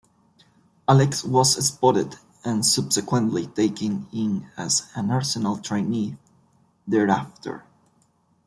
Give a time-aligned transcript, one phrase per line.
[0.87, 6.17] Alex was spotted and subsequently taken in as an Arsenal trainee
[6.87, 7.63] thereafter.